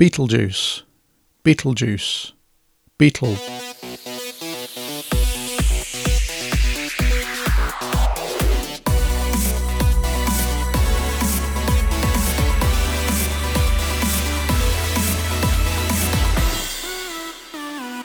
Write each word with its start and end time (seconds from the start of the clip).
Beetlejuice, 0.00 0.84
Beetlejuice, 1.44 2.32
Beetle. 2.96 3.34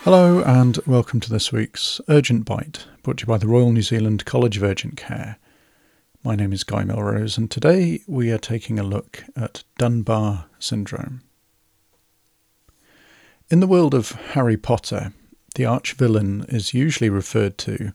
Hello 0.04 0.44
and 0.44 0.78
welcome 0.86 1.22
to 1.22 1.30
this 1.30 1.54
week's 1.54 2.02
Urgent 2.10 2.44
Bite, 2.44 2.88
brought 3.04 3.20
to 3.20 3.22
you 3.22 3.28
by 3.28 3.38
the 3.38 3.48
Royal 3.48 3.72
New 3.72 3.82
Zealand 3.82 4.26
College 4.26 4.58
of 4.58 4.64
Urgent 4.64 4.98
Care. 4.98 5.38
My 6.26 6.36
name 6.36 6.52
is 6.52 6.66
Guy 6.66 6.84
Melrose, 6.84 7.38
and 7.38 7.50
today 7.50 8.02
we 8.06 8.34
are 8.34 8.38
taking 8.38 8.80
a 8.80 8.84
look 8.84 9.24
at 9.38 9.64
Dunbar 9.78 10.48
syndrome. 10.60 11.22
In 13.52 13.60
the 13.60 13.68
world 13.68 13.94
of 13.94 14.14
Harry 14.34 14.58
Potter, 14.58 15.14
the 15.54 15.66
arch 15.66 15.94
villain 15.94 16.48
is 16.50 16.74
usually 16.74 17.12
referred 17.12 17.60
to 17.60 17.94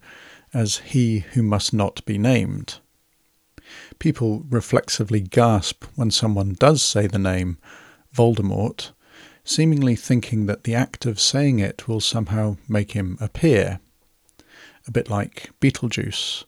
as 0.54 0.76
he 0.78 1.20
who 1.32 1.42
must 1.42 1.74
not 1.74 2.04
be 2.04 2.18
named. 2.18 2.78
People 3.98 4.44
reflexively 4.48 5.20
gasp 5.20 5.84
when 5.96 6.12
someone 6.12 6.54
does 6.54 6.84
say 6.84 7.08
the 7.08 7.18
name 7.18 7.58
Voldemort 8.14 8.92
seemingly 9.42 9.96
thinking 9.96 10.46
that 10.46 10.62
the 10.62 10.76
act 10.76 11.04
of 11.04 11.18
saying 11.18 11.58
it 11.58 11.88
will 11.88 12.00
somehow 12.00 12.56
make 12.68 12.92
him 12.92 13.18
appear. 13.20 13.80
A 14.86 14.92
bit 14.92 15.10
like 15.10 15.50
Beetlejuice, 15.60 16.44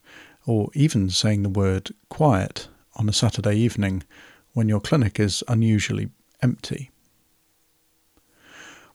or 0.47 0.71
even 0.75 1.11
saying 1.11 1.43
the 1.43 1.49
word 1.49 1.91
quiet 2.09 2.69
on 2.95 3.09
a 3.09 3.13
Saturday 3.13 3.57
evening 3.57 4.05
when 4.53 4.69
your 4.69 4.81
clinic 4.81 5.19
is 5.19 5.43
unusually 5.49 6.11
empty. 6.41 6.92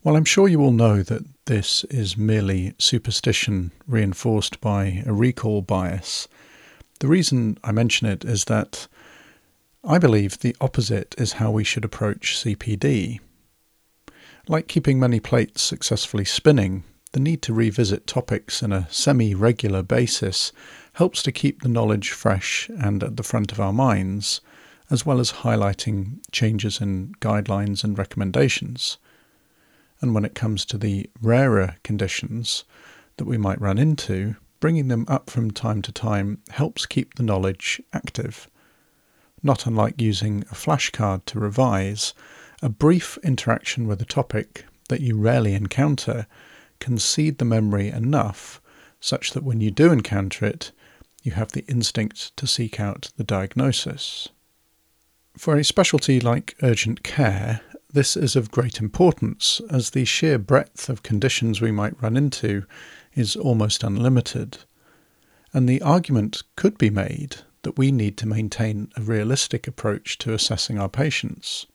While 0.08 0.16
I'm 0.16 0.24
sure 0.24 0.48
you 0.48 0.62
all 0.62 0.72
know 0.72 1.04
that 1.04 1.26
this 1.48 1.84
is 1.90 2.16
merely 2.16 2.74
superstition 2.78 3.74
reinforced 3.86 4.62
by 4.62 5.04
a 5.06 5.12
recall 5.12 5.62
bias, 5.62 6.30
the 7.02 7.10
reason 7.10 7.58
I 7.62 7.74
mention 7.74 8.08
it 8.08 8.24
is 8.24 8.46
that 8.46 8.88
I 9.84 9.98
believe 9.98 10.40
the 10.40 10.56
opposite 10.62 11.14
is 11.18 11.34
how 11.34 11.52
we 11.52 11.66
should 11.66 11.84
approach 11.84 12.38
CPD. 12.38 13.20
Like 14.48 14.70
keeping 14.70 14.98
many 14.98 15.20
plates 15.20 15.62
successfully 15.62 16.24
spinning, 16.24 16.86
the 17.12 17.20
need 17.20 17.42
to 17.42 17.54
revisit 17.54 18.08
topics 18.08 18.64
on 18.64 18.72
a 18.72 18.88
semi 18.90 19.36
regular 19.36 19.84
basis 19.84 20.54
helps 20.94 21.22
to 21.24 21.34
keep 21.34 21.64
the 21.64 21.68
knowledge 21.68 22.12
fresh 22.12 22.70
and 22.80 23.04
at 23.04 23.18
the 23.18 23.24
front 23.24 23.52
of 23.52 23.60
our 23.60 23.74
minds, 23.74 24.40
as 24.90 25.06
well 25.06 25.20
as 25.20 25.44
highlighting 25.44 26.20
changes 26.32 26.80
in 26.80 27.14
guidelines 27.20 27.84
and 27.84 27.98
recommendations. 27.98 29.00
And 30.02 30.14
when 30.14 30.26
it 30.26 30.36
comes 30.36 30.66
to 30.66 30.78
the 30.78 31.10
rarer 31.22 31.76
conditions 31.84 32.64
that 33.18 33.26
we 33.26 33.38
might 33.38 33.62
run 33.62 33.78
into, 33.78 34.36
bringing 34.60 34.88
them 34.88 35.06
up 35.08 35.30
from 35.30 35.52
time 35.52 35.82
to 35.84 35.92
time 35.92 36.42
helps 36.50 36.86
keep 36.86 37.16
the 37.16 37.24
knowledge 37.24 37.82
active. 37.94 38.50
Not 39.44 39.66
unlike 39.66 40.02
using 40.02 40.44
a 40.52 40.56
flashcard 40.56 41.26
to 41.26 41.40
revise, 41.40 42.14
a 42.62 42.70
brief 42.70 43.18
interaction 43.24 43.88
with 43.88 44.02
a 44.02 44.06
topic 44.06 44.66
that 44.90 45.02
you 45.02 45.18
rarely 45.18 45.54
encounter 45.54 46.28
can 46.80 46.98
seed 46.98 47.38
the 47.38 47.46
memory 47.46 47.90
enough 47.90 48.62
such 49.00 49.32
that 49.32 49.44
when 49.44 49.62
you 49.62 49.72
do 49.72 49.92
encounter 49.92 50.46
it, 50.46 50.72
you 51.24 51.34
have 51.34 51.52
the 51.52 51.66
instinct 51.68 52.36
to 52.38 52.48
seek 52.48 52.80
out 52.80 53.12
the 53.18 53.24
diagnosis. 53.24 54.30
For 55.38 55.56
a 55.56 55.64
specialty 55.64 56.20
like 56.20 56.56
urgent 56.64 57.04
care, 57.04 57.62
this 57.94 58.18
is 58.18 58.36
of 58.36 58.52
great 58.52 58.80
importance 58.80 59.62
as 59.70 59.92
the 59.92 60.06
sheer 60.06 60.38
breadth 60.38 60.90
of 60.90 61.04
conditions 61.04 61.62
we 61.62 61.72
might 61.72 62.02
run 62.02 62.18
into 62.18 62.66
is 63.14 63.36
almost 63.36 63.84
unlimited. 63.84 64.58
And 65.54 65.68
the 65.68 65.82
argument 65.82 66.44
could 66.56 66.78
be 66.78 66.90
made 66.90 67.38
that 67.64 67.78
we 67.78 67.92
need 67.92 68.18
to 68.18 68.28
maintain 68.28 68.92
a 68.96 69.02
realistic 69.02 69.68
approach 69.68 70.18
to 70.20 70.34
assessing 70.34 70.78
our 70.78 70.90
patients 70.90 71.66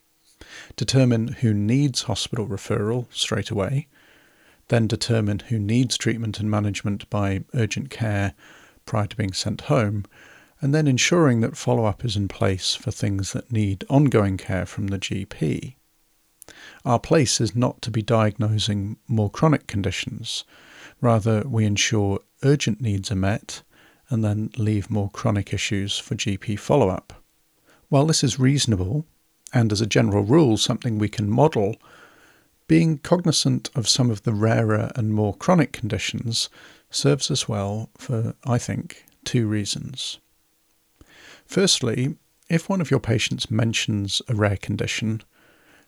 determine 0.76 1.28
who 1.28 1.54
needs 1.54 2.02
hospital 2.02 2.46
referral 2.46 3.06
straight 3.10 3.50
away, 3.50 3.88
then 4.68 4.86
determine 4.86 5.38
who 5.48 5.58
needs 5.58 5.96
treatment 5.96 6.40
and 6.40 6.50
management 6.50 7.08
by 7.10 7.44
urgent 7.54 7.90
care 7.90 8.34
prior 8.84 9.06
to 9.06 9.16
being 9.16 9.32
sent 9.32 9.62
home, 9.62 10.04
and 10.60 10.74
then 10.74 10.86
ensuring 10.86 11.40
that 11.40 11.56
follow 11.56 11.84
up 11.84 12.04
is 12.04 12.16
in 12.16 12.28
place 12.28 12.74
for 12.74 12.90
things 12.90 13.32
that 13.32 13.52
need 13.52 13.84
ongoing 13.88 14.36
care 14.36 14.66
from 14.66 14.88
the 14.88 14.98
GP. 14.98 15.74
Our 16.84 16.98
place 16.98 17.40
is 17.40 17.54
not 17.54 17.82
to 17.82 17.90
be 17.90 18.02
diagnosing 18.02 18.96
more 19.08 19.30
chronic 19.30 19.66
conditions. 19.66 20.44
Rather, 21.00 21.42
we 21.46 21.64
ensure 21.64 22.20
urgent 22.42 22.80
needs 22.80 23.10
are 23.10 23.16
met 23.16 23.62
and 24.10 24.24
then 24.24 24.50
leave 24.56 24.90
more 24.90 25.10
chronic 25.10 25.54
issues 25.54 25.98
for 25.98 26.14
GP 26.14 26.58
follow 26.58 26.88
up. 26.88 27.22
While 27.88 28.06
this 28.06 28.22
is 28.22 28.38
reasonable 28.38 29.06
and 29.52 29.72
as 29.72 29.80
a 29.80 29.86
general 29.86 30.24
rule, 30.24 30.56
something 30.56 30.98
we 30.98 31.08
can 31.08 31.30
model, 31.30 31.76
being 32.68 32.98
cognizant 32.98 33.70
of 33.74 33.88
some 33.88 34.10
of 34.10 34.22
the 34.22 34.32
rarer 34.32 34.92
and 34.96 35.14
more 35.14 35.34
chronic 35.34 35.72
conditions 35.72 36.48
serves 36.90 37.30
us 37.30 37.48
well 37.48 37.90
for, 37.98 38.34
I 38.44 38.58
think, 38.58 39.04
two 39.24 39.46
reasons. 39.46 40.18
Firstly, 41.44 42.16
if 42.48 42.68
one 42.68 42.80
of 42.80 42.90
your 42.90 43.00
patients 43.00 43.50
mentions 43.50 44.22
a 44.28 44.34
rare 44.34 44.56
condition, 44.56 45.22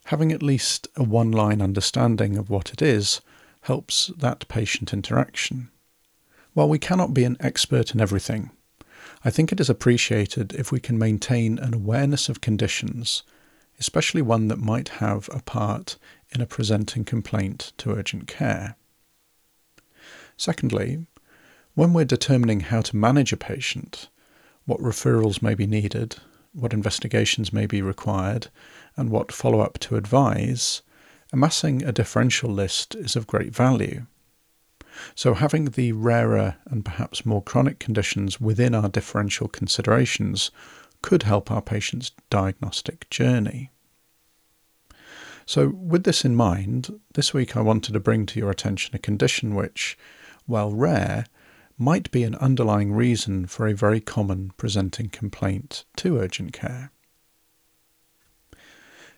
having 0.04 0.32
at 0.32 0.42
least 0.42 0.88
a 0.96 1.02
one 1.02 1.32
line 1.32 1.60
understanding 1.60 2.36
of 2.36 2.50
what 2.50 2.72
it 2.72 2.82
is 2.82 3.20
helps 3.62 4.08
that 4.16 4.48
patient 4.48 4.92
interaction. 4.92 5.70
While 6.52 6.68
we 6.68 6.78
cannot 6.78 7.14
be 7.14 7.24
an 7.24 7.36
expert 7.40 7.94
in 7.94 8.00
everything, 8.00 8.50
I 9.24 9.30
think 9.30 9.50
it 9.50 9.60
is 9.60 9.70
appreciated 9.70 10.52
if 10.52 10.70
we 10.70 10.80
can 10.80 10.98
maintain 10.98 11.58
an 11.58 11.74
awareness 11.74 12.28
of 12.28 12.40
conditions 12.40 13.22
especially 13.78 14.22
one 14.22 14.48
that 14.48 14.58
might 14.58 14.88
have 14.88 15.28
a 15.32 15.42
part 15.42 15.96
in 16.34 16.40
a 16.40 16.46
presenting 16.46 17.04
complaint 17.04 17.72
to 17.78 17.92
urgent 17.92 18.26
care. 18.26 18.76
Secondly, 20.36 21.06
when 21.74 21.92
we're 21.92 22.04
determining 22.04 22.60
how 22.60 22.80
to 22.80 22.96
manage 22.96 23.32
a 23.32 23.36
patient, 23.36 24.08
what 24.64 24.80
referrals 24.80 25.42
may 25.42 25.54
be 25.54 25.66
needed, 25.66 26.16
what 26.54 26.72
investigations 26.72 27.52
may 27.52 27.66
be 27.66 27.82
required, 27.82 28.48
and 28.96 29.10
what 29.10 29.32
follow 29.32 29.60
up 29.60 29.78
to 29.80 29.96
advise, 29.96 30.82
amassing 31.32 31.82
a 31.82 31.92
differential 31.92 32.50
list 32.50 32.94
is 32.94 33.16
of 33.16 33.26
great 33.26 33.54
value. 33.54 34.06
So, 35.16 35.34
having 35.34 35.66
the 35.66 35.92
rarer 35.92 36.56
and 36.66 36.84
perhaps 36.84 37.26
more 37.26 37.42
chronic 37.42 37.80
conditions 37.80 38.40
within 38.40 38.74
our 38.74 38.88
differential 38.88 39.48
considerations 39.48 40.52
could 41.02 41.24
help 41.24 41.50
our 41.50 41.60
patient's 41.60 42.12
diagnostic 42.30 43.10
journey. 43.10 43.70
So, 45.46 45.68
with 45.68 46.04
this 46.04 46.24
in 46.24 46.36
mind, 46.36 47.00
this 47.14 47.34
week 47.34 47.56
I 47.56 47.60
wanted 47.60 47.92
to 47.92 48.00
bring 48.00 48.24
to 48.26 48.38
your 48.38 48.50
attention 48.50 48.94
a 48.94 48.98
condition 48.98 49.54
which, 49.54 49.98
while 50.46 50.72
rare, 50.72 51.26
might 51.76 52.10
be 52.10 52.22
an 52.22 52.34
underlying 52.36 52.92
reason 52.92 53.46
for 53.46 53.66
a 53.66 53.74
very 53.74 54.00
common 54.00 54.52
presenting 54.56 55.08
complaint 55.08 55.84
to 55.96 56.18
urgent 56.18 56.52
care. 56.52 56.92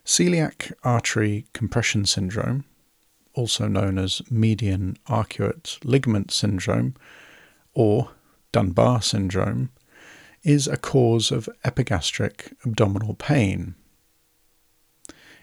Celiac 0.04 0.72
artery 0.84 1.46
compression 1.52 2.06
syndrome, 2.06 2.64
also 3.34 3.66
known 3.66 3.98
as 3.98 4.22
median 4.30 4.96
arcuate 5.08 5.78
ligament 5.84 6.30
syndrome 6.30 6.94
or 7.74 8.10
Dunbar 8.52 9.02
syndrome, 9.02 9.70
is 10.42 10.68
a 10.68 10.76
cause 10.76 11.32
of 11.32 11.48
epigastric 11.64 12.52
abdominal 12.64 13.14
pain. 13.14 13.74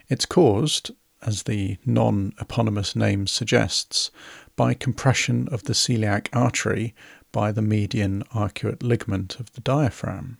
It's 0.08 0.24
caused, 0.24 0.90
as 1.22 1.42
the 1.42 1.76
non 1.84 2.32
eponymous 2.40 2.96
name 2.96 3.26
suggests, 3.26 4.10
by 4.56 4.74
compression 4.74 5.48
of 5.50 5.64
the 5.64 5.72
celiac 5.72 6.28
artery 6.32 6.94
by 7.32 7.50
the 7.50 7.62
median 7.62 8.22
arcuate 8.34 8.82
ligament 8.82 9.38
of 9.40 9.52
the 9.52 9.60
diaphragm. 9.60 10.38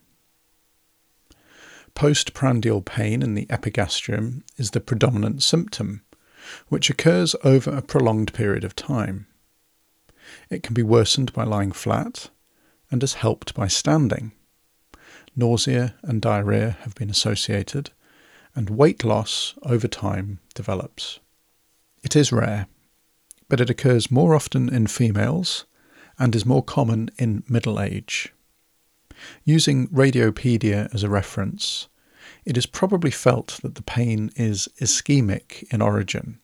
Postprandial 1.94 2.82
pain 2.82 3.22
in 3.22 3.34
the 3.34 3.46
epigastrium 3.50 4.44
is 4.56 4.72
the 4.72 4.80
predominant 4.80 5.42
symptom, 5.42 6.02
which 6.68 6.90
occurs 6.90 7.36
over 7.44 7.70
a 7.70 7.82
prolonged 7.82 8.32
period 8.32 8.64
of 8.64 8.74
time. 8.76 9.26
It 10.50 10.62
can 10.62 10.74
be 10.74 10.82
worsened 10.82 11.32
by 11.32 11.44
lying 11.44 11.72
flat 11.72 12.30
and 12.90 13.02
is 13.02 13.14
helped 13.14 13.54
by 13.54 13.68
standing. 13.68 14.32
Nausea 15.36 15.94
and 16.02 16.20
diarrhea 16.20 16.76
have 16.82 16.94
been 16.94 17.10
associated, 17.10 17.90
and 18.54 18.70
weight 18.70 19.04
loss 19.04 19.54
over 19.62 19.88
time 19.88 20.38
develops. 20.54 21.18
It 22.02 22.14
is 22.14 22.30
rare, 22.30 22.66
but 23.48 23.60
it 23.60 23.70
occurs 23.70 24.10
more 24.10 24.34
often 24.34 24.68
in 24.68 24.86
females 24.86 25.64
and 26.18 26.34
is 26.34 26.46
more 26.46 26.62
common 26.62 27.10
in 27.18 27.42
middle 27.48 27.80
age. 27.80 28.32
Using 29.44 29.88
Radiopaedia 29.88 30.92
as 30.94 31.02
a 31.02 31.08
reference, 31.08 31.88
It 32.44 32.56
is 32.56 32.66
probably 32.66 33.10
felt 33.10 33.60
that 33.62 33.74
the 33.74 33.82
pain 33.82 34.30
is 34.36 34.68
ischemic 34.80 35.64
in 35.72 35.80
origin, 35.80 36.40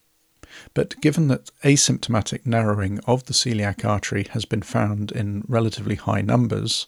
but 0.74 1.00
given 1.00 1.28
that 1.28 1.50
asymptomatic 1.62 2.46
narrowing 2.46 3.00
of 3.00 3.24
the 3.24 3.34
celiac 3.34 3.84
artery 3.84 4.26
has 4.30 4.44
been 4.44 4.62
found 4.62 5.12
in 5.12 5.44
relatively 5.46 5.96
high 5.96 6.22
numbers, 6.22 6.86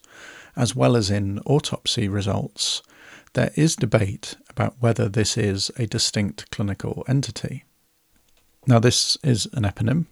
as 0.56 0.74
well 0.74 0.96
as 0.96 1.10
in 1.10 1.38
autopsy 1.40 2.08
results, 2.08 2.82
there 3.34 3.52
is 3.54 3.76
debate 3.76 4.36
about 4.50 4.76
whether 4.80 5.08
this 5.08 5.36
is 5.36 5.70
a 5.76 5.86
distinct 5.86 6.50
clinical 6.50 7.04
entity. 7.08 7.64
Now, 8.64 8.78
this 8.78 9.18
is 9.24 9.46
an 9.54 9.64
eponym. 9.64 10.06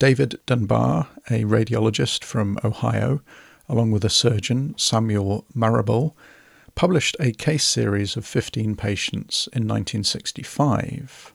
David 0.00 0.40
Dunbar, 0.46 1.08
a 1.30 1.44
radiologist 1.44 2.24
from 2.24 2.58
Ohio, 2.64 3.20
along 3.68 3.92
with 3.92 4.04
a 4.04 4.10
surgeon, 4.10 4.74
Samuel 4.76 5.46
Marable, 5.54 6.16
published 6.74 7.16
a 7.20 7.30
case 7.30 7.62
series 7.64 8.16
of 8.16 8.26
15 8.26 8.74
patients 8.74 9.48
in 9.52 9.68
1965. 9.68 11.32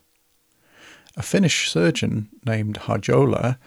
A 1.15 1.21
Finnish 1.21 1.71
surgeon 1.71 2.27
named 2.45 2.79
Harjola 2.81 3.57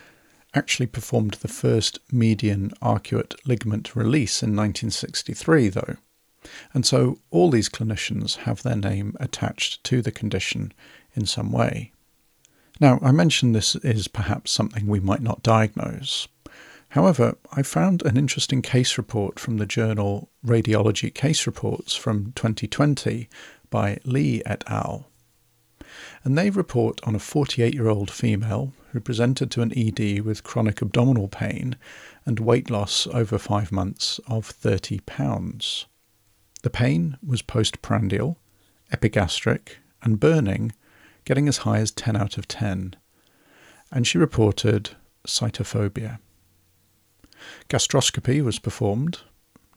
actually 0.53 0.87
performed 0.87 1.35
the 1.35 1.49
first 1.49 1.99
median 2.13 2.73
arcuate 2.83 3.35
ligament 3.47 3.97
release 3.97 4.43
in 4.43 4.51
1963, 4.51 5.69
though. 5.71 5.97
And 6.75 6.85
so 6.85 7.21
all 7.31 7.51
these 7.51 7.71
clinicians 7.71 8.37
have 8.39 8.63
their 8.63 8.77
name 8.77 9.17
attached 9.19 9.83
to 9.85 10.03
the 10.03 10.13
condition 10.13 10.75
in 11.15 11.25
some 11.25 11.53
way. 11.53 11.93
Now, 12.81 12.99
I 13.03 13.13
mentioned 13.13 13.55
this 13.55 13.77
is 13.77 14.09
perhaps 14.09 14.51
something 14.51 14.87
we 14.87 15.01
might 15.01 15.21
not 15.21 15.43
diagnose. 15.43 16.27
However, 16.91 17.37
I 17.53 17.63
found 17.63 18.03
an 18.03 18.17
interesting 18.17 18.63
case 18.63 18.97
report 18.97 19.39
from 19.39 19.59
the 19.59 19.67
journal 19.67 20.31
Radiology 20.45 21.13
Case 21.15 21.47
Reports 21.47 21.95
from 21.95 22.33
2020 22.33 23.29
by 23.69 23.99
Li 24.05 24.43
et 24.47 24.65
al. 24.67 25.07
And 26.25 26.39
they 26.39 26.49
report 26.49 27.01
on 27.05 27.15
a 27.15 27.21
48 27.21 27.75
year 27.75 27.89
old 27.89 28.11
female 28.11 28.73
who 28.93 29.01
presented 29.01 29.51
to 29.51 29.63
an 29.63 29.73
ED 29.77 30.23
with 30.23 30.43
chronic 30.43 30.81
abdominal 30.81 31.29
pain 31.29 31.77
and 32.25 32.41
weight 32.41 32.71
loss 32.71 33.07
over 33.09 33.39
five 33.39 33.71
months 33.71 34.19
of 34.27 34.47
30 34.47 35.01
pounds. 35.01 35.87
The 36.63 36.71
pain 36.71 37.19
was 37.25 37.43
postprandial, 37.43 38.39
epigastric, 38.91 39.79
and 40.03 40.19
burning, 40.19 40.73
getting 41.25 41.49
as 41.49 41.59
high 41.59 41.79
as 41.79 41.91
10 41.91 42.17
out 42.17 42.39
of 42.39 42.49
10. 42.49 42.95
And 43.93 44.07
she 44.07 44.19
reported 44.19 44.91
sitophobia. 45.27 46.19
Gastroscopy 47.69 48.43
was 48.43 48.59
performed, 48.59 49.21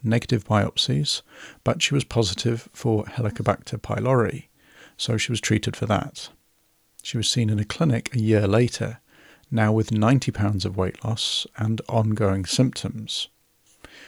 negative 0.03 0.45
biopsies, 0.45 1.21
but 1.63 1.81
she 1.81 1.93
was 1.93 2.03
positive 2.03 2.69
for 2.73 3.05
Helicobacter 3.05 3.79
pylori, 3.79 4.45
so 4.97 5.17
she 5.17 5.31
was 5.31 5.41
treated 5.41 5.75
for 5.75 5.85
that. 5.85 6.29
She 7.01 7.17
was 7.17 7.29
seen 7.29 7.49
in 7.49 7.59
a 7.59 7.65
clinic 7.65 8.13
a 8.13 8.19
year 8.19 8.47
later, 8.47 8.99
now 9.49 9.71
with 9.71 9.91
90 9.91 10.31
pounds 10.31 10.65
of 10.65 10.77
weight 10.77 11.03
loss 11.03 11.45
and 11.57 11.81
ongoing 11.87 12.45
symptoms. 12.45 13.27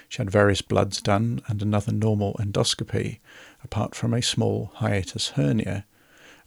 She 0.09 0.17
had 0.17 0.29
various 0.29 0.61
bloods 0.61 1.01
done 1.01 1.41
and 1.47 1.61
another 1.61 1.91
normal 1.91 2.35
endoscopy, 2.39 3.19
apart 3.63 3.95
from 3.95 4.13
a 4.13 4.21
small 4.21 4.71
hiatus 4.75 5.29
hernia, 5.29 5.85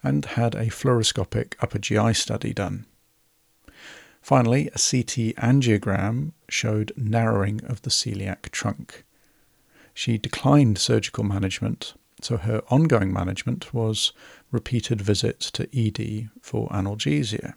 and 0.02 0.24
had 0.24 0.54
a 0.54 0.66
fluoroscopic 0.66 1.54
upper 1.60 1.78
GI 1.78 2.14
study 2.14 2.52
done. 2.52 2.86
Finally, 4.20 4.66
a 4.68 4.72
CT 4.72 5.34
angiogram 5.36 6.32
showed 6.48 6.92
narrowing 6.96 7.64
of 7.64 7.82
the 7.82 7.90
celiac 7.90 8.50
trunk. 8.50 9.04
She 9.94 10.18
declined 10.18 10.78
surgical 10.78 11.24
management, 11.24 11.94
so 12.20 12.36
her 12.36 12.62
ongoing 12.68 13.12
management 13.12 13.72
was 13.72 14.12
repeated 14.50 15.00
visits 15.00 15.50
to 15.52 15.68
ED 15.74 16.30
for 16.40 16.68
analgesia. 16.68 17.54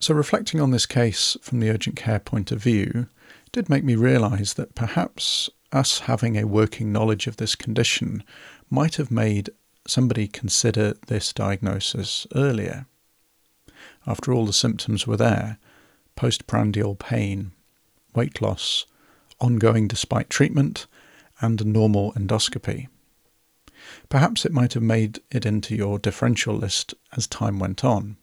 So, 0.00 0.14
reflecting 0.14 0.60
on 0.60 0.72
this 0.72 0.86
case 0.86 1.36
from 1.42 1.60
the 1.60 1.70
urgent 1.70 1.96
care 1.96 2.18
point 2.18 2.50
of 2.50 2.62
view 2.62 3.06
did 3.52 3.68
make 3.68 3.84
me 3.84 3.94
realise 3.94 4.54
that 4.54 4.74
perhaps 4.74 5.48
us 5.70 6.00
having 6.00 6.36
a 6.36 6.46
working 6.46 6.90
knowledge 6.90 7.26
of 7.26 7.36
this 7.36 7.54
condition 7.54 8.24
might 8.68 8.96
have 8.96 9.10
made 9.10 9.50
somebody 9.86 10.28
consider 10.28 10.94
this 11.06 11.32
diagnosis 11.32 12.26
earlier. 12.34 12.86
After 14.06 14.32
all, 14.32 14.46
the 14.46 14.52
symptoms 14.52 15.06
were 15.06 15.16
there 15.16 15.58
postprandial 16.14 16.94
pain, 16.94 17.52
weight 18.14 18.42
loss, 18.42 18.86
ongoing 19.40 19.88
despite 19.88 20.28
treatment, 20.28 20.86
and 21.40 21.64
normal 21.64 22.12
endoscopy. 22.12 22.86
Perhaps 24.08 24.44
it 24.44 24.52
might 24.52 24.74
have 24.74 24.82
made 24.82 25.20
it 25.30 25.46
into 25.46 25.74
your 25.74 25.98
differential 25.98 26.54
list 26.54 26.94
as 27.16 27.26
time 27.26 27.58
went 27.58 27.84
on. 27.84 28.16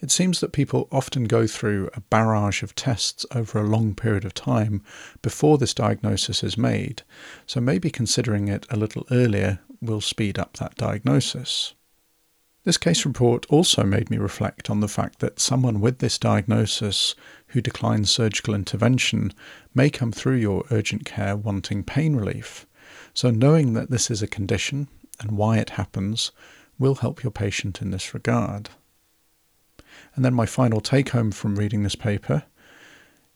It 0.00 0.10
seems 0.10 0.40
that 0.40 0.52
people 0.52 0.86
often 0.92 1.24
go 1.24 1.46
through 1.46 1.88
a 1.94 2.00
barrage 2.02 2.62
of 2.62 2.74
tests 2.74 3.24
over 3.34 3.58
a 3.58 3.66
long 3.66 3.94
period 3.94 4.24
of 4.24 4.34
time 4.34 4.82
before 5.22 5.56
this 5.56 5.72
diagnosis 5.72 6.44
is 6.44 6.58
made, 6.58 7.02
so 7.46 7.60
maybe 7.60 7.90
considering 7.90 8.48
it 8.48 8.66
a 8.68 8.76
little 8.76 9.06
earlier 9.10 9.60
will 9.82 10.00
speed 10.00 10.38
up 10.38 10.54
that 10.54 10.76
diagnosis. 10.76 11.74
This 12.64 12.78
case 12.78 13.04
report 13.04 13.44
also 13.48 13.82
made 13.82 14.08
me 14.08 14.18
reflect 14.18 14.70
on 14.70 14.78
the 14.78 14.88
fact 14.88 15.18
that 15.18 15.40
someone 15.40 15.80
with 15.80 15.98
this 15.98 16.16
diagnosis 16.16 17.16
who 17.48 17.60
declines 17.60 18.10
surgical 18.10 18.54
intervention 18.54 19.32
may 19.74 19.90
come 19.90 20.12
through 20.12 20.36
your 20.36 20.64
urgent 20.70 21.04
care 21.04 21.36
wanting 21.36 21.82
pain 21.82 22.14
relief. 22.14 22.66
So, 23.14 23.30
knowing 23.30 23.72
that 23.72 23.90
this 23.90 24.10
is 24.10 24.22
a 24.22 24.28
condition 24.28 24.86
and 25.18 25.32
why 25.32 25.58
it 25.58 25.70
happens 25.70 26.30
will 26.78 26.96
help 26.96 27.24
your 27.24 27.32
patient 27.32 27.82
in 27.82 27.90
this 27.90 28.14
regard. 28.14 28.70
And 30.14 30.24
then, 30.24 30.34
my 30.34 30.46
final 30.46 30.80
take 30.80 31.08
home 31.08 31.32
from 31.32 31.56
reading 31.56 31.82
this 31.82 31.96
paper 31.96 32.44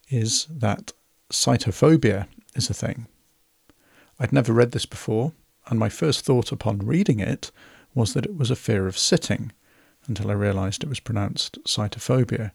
is 0.09 0.45
that 0.45 0.93
sitophobia 1.29 2.27
is 2.55 2.69
a 2.69 2.73
thing. 2.73 3.07
I'd 4.19 4.33
never 4.33 4.53
read 4.53 4.71
this 4.71 4.85
before, 4.85 5.33
and 5.69 5.79
my 5.79 5.89
first 5.89 6.25
thought 6.25 6.51
upon 6.51 6.79
reading 6.79 7.19
it 7.19 7.51
was 7.93 8.13
that 8.13 8.25
it 8.25 8.37
was 8.37 8.51
a 8.51 8.55
fear 8.55 8.87
of 8.87 8.97
sitting 8.97 9.51
until 10.07 10.29
I 10.31 10.33
realised 10.33 10.83
it 10.83 10.89
was 10.89 10.99
pronounced 10.99 11.63
sitophobia. 11.65 12.51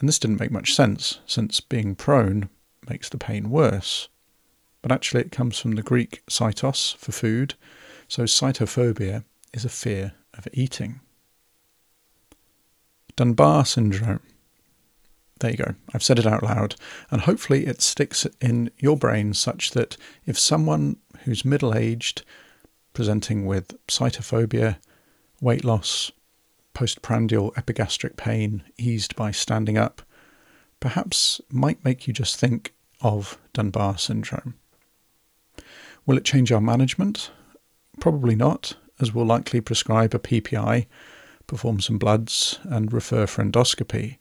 And 0.00 0.08
this 0.08 0.18
didn't 0.18 0.40
make 0.40 0.50
much 0.50 0.74
sense, 0.74 1.20
since 1.26 1.60
being 1.60 1.94
prone 1.94 2.48
makes 2.88 3.08
the 3.08 3.18
pain 3.18 3.50
worse. 3.50 4.08
But 4.82 4.92
actually, 4.92 5.22
it 5.22 5.32
comes 5.32 5.58
from 5.58 5.72
the 5.72 5.82
Greek 5.82 6.22
sitos 6.28 6.96
for 6.96 7.12
food, 7.12 7.54
so 8.08 8.24
sitophobia 8.24 9.24
is 9.52 9.64
a 9.64 9.70
fear 9.70 10.12
of 10.34 10.46
eating. 10.52 11.00
Dunbar 13.16 13.64
syndrome. 13.64 14.20
There 15.40 15.50
you 15.50 15.56
go. 15.56 15.74
I've 15.92 16.02
said 16.02 16.18
it 16.18 16.26
out 16.26 16.42
loud, 16.42 16.76
and 17.10 17.22
hopefully 17.22 17.66
it 17.66 17.82
sticks 17.82 18.26
in 18.40 18.70
your 18.78 18.96
brain 18.96 19.34
such 19.34 19.72
that 19.72 19.96
if 20.24 20.38
someone 20.38 20.96
who's 21.24 21.44
middle 21.44 21.74
aged 21.74 22.22
presenting 22.92 23.44
with 23.44 23.76
sitophobia, 23.88 24.78
weight 25.40 25.64
loss, 25.64 26.10
postprandial 26.72 27.52
epigastric 27.56 28.16
pain 28.16 28.62
eased 28.78 29.14
by 29.16 29.30
standing 29.30 29.76
up, 29.76 30.02
perhaps 30.80 31.40
might 31.50 31.84
make 31.84 32.06
you 32.06 32.14
just 32.14 32.36
think 32.36 32.74
of 33.00 33.38
Dunbar 33.52 33.98
syndrome. 33.98 34.54
Will 36.06 36.16
it 36.16 36.24
change 36.24 36.52
our 36.52 36.60
management? 36.60 37.30
Probably 38.00 38.34
not, 38.34 38.76
as 39.00 39.12
we'll 39.12 39.26
likely 39.26 39.60
prescribe 39.60 40.14
a 40.14 40.18
PPI, 40.18 40.86
perform 41.46 41.80
some 41.80 41.98
bloods, 41.98 42.58
and 42.64 42.92
refer 42.92 43.26
for 43.26 43.44
endoscopy. 43.44 44.18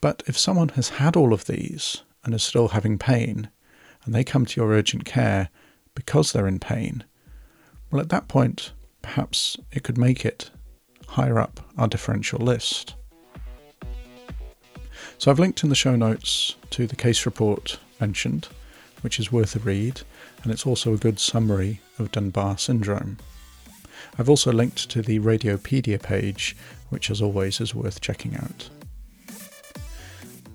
But 0.00 0.22
if 0.26 0.38
someone 0.38 0.70
has 0.70 0.90
had 0.90 1.16
all 1.16 1.32
of 1.32 1.46
these 1.46 2.02
and 2.24 2.34
is 2.34 2.42
still 2.42 2.68
having 2.68 2.98
pain, 2.98 3.50
and 4.04 4.14
they 4.14 4.24
come 4.24 4.46
to 4.46 4.60
your 4.60 4.70
urgent 4.72 5.04
care 5.04 5.48
because 6.00 6.32
they're 6.32 6.48
in 6.48 6.58
pain, 6.58 7.04
well, 7.90 8.00
at 8.00 8.08
that 8.08 8.26
point, 8.26 8.72
perhaps 9.02 9.58
it 9.70 9.82
could 9.82 9.98
make 9.98 10.24
it 10.24 10.50
higher 11.08 11.38
up 11.38 11.60
our 11.76 11.86
differential 11.86 12.38
list. 12.38 12.94
So 15.18 15.30
I've 15.30 15.38
linked 15.38 15.62
in 15.62 15.68
the 15.68 15.74
show 15.74 15.96
notes 15.96 16.56
to 16.70 16.86
the 16.86 16.96
case 16.96 17.26
report 17.26 17.78
mentioned, 18.00 18.48
which 19.02 19.20
is 19.20 19.30
worth 19.30 19.54
a 19.54 19.58
read, 19.58 20.00
and 20.42 20.50
it's 20.50 20.66
also 20.66 20.94
a 20.94 20.96
good 20.96 21.20
summary 21.20 21.82
of 21.98 22.10
Dunbar 22.12 22.56
syndrome. 22.56 23.18
I've 24.18 24.30
also 24.30 24.50
linked 24.50 24.88
to 24.88 25.02
the 25.02 25.18
Radiopaedia 25.18 26.02
page, 26.02 26.56
which 26.88 27.10
as 27.10 27.20
always 27.20 27.60
is 27.60 27.74
worth 27.74 28.00
checking 28.00 28.36
out. 28.36 28.70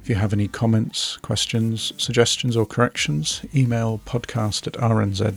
If 0.06 0.10
you 0.10 0.16
have 0.18 0.34
any 0.34 0.48
comments, 0.48 1.18
questions, 1.24 1.92
suggestions, 1.98 2.56
or 2.56 2.68
corrections, 2.68 3.42
email 3.56 4.00
podcast 4.06 4.68
at 4.68 4.74
rnzcuc.org.nz. 4.74 5.34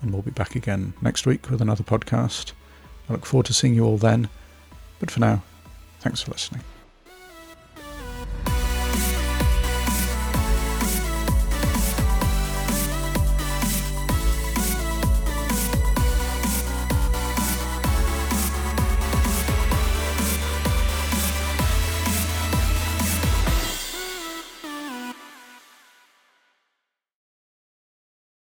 And 0.00 0.12
we'll 0.12 0.22
be 0.22 0.30
back 0.30 0.54
again 0.54 0.92
next 1.02 1.26
week 1.26 1.50
with 1.50 1.60
another 1.60 1.82
podcast. 1.82 2.52
I 3.08 3.14
look 3.14 3.26
forward 3.26 3.46
to 3.46 3.52
seeing 3.52 3.74
you 3.74 3.84
all 3.84 3.98
then. 3.98 4.28
But 5.00 5.10
for 5.10 5.18
now, 5.18 5.42
thanks 5.98 6.22
for 6.22 6.30
listening. 6.30 6.62